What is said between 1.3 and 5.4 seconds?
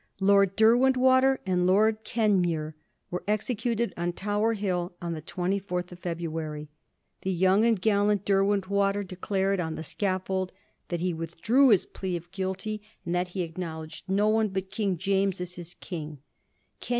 and Lord Kenmure were executed on Tower Hill on the